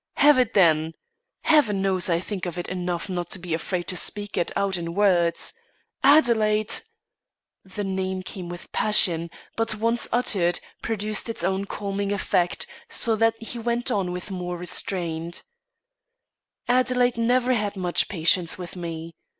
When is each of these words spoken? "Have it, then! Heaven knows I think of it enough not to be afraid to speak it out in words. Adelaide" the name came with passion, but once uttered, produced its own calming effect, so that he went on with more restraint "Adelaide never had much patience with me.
"Have 0.15 0.39
it, 0.39 0.55
then! 0.55 0.93
Heaven 1.43 1.79
knows 1.79 2.09
I 2.09 2.19
think 2.19 2.47
of 2.47 2.57
it 2.57 2.67
enough 2.67 3.07
not 3.07 3.29
to 3.29 3.37
be 3.37 3.53
afraid 3.53 3.85
to 3.89 3.95
speak 3.95 4.35
it 4.35 4.51
out 4.57 4.75
in 4.75 4.95
words. 4.95 5.53
Adelaide" 6.03 6.73
the 7.63 7.83
name 7.83 8.23
came 8.23 8.49
with 8.49 8.71
passion, 8.71 9.29
but 9.55 9.75
once 9.75 10.07
uttered, 10.11 10.59
produced 10.81 11.29
its 11.29 11.43
own 11.43 11.65
calming 11.65 12.11
effect, 12.11 12.65
so 12.89 13.15
that 13.17 13.37
he 13.43 13.59
went 13.59 13.91
on 13.91 14.11
with 14.11 14.31
more 14.31 14.57
restraint 14.57 15.43
"Adelaide 16.67 17.19
never 17.19 17.53
had 17.53 17.75
much 17.75 18.09
patience 18.09 18.57
with 18.57 18.75
me. 18.75 19.13